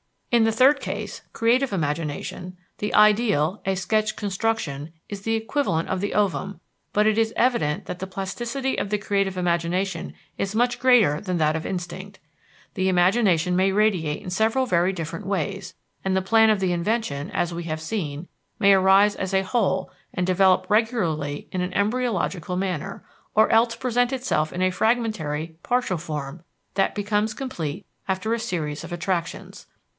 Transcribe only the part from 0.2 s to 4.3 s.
In the third case, creative imagination, the ideal, a sketched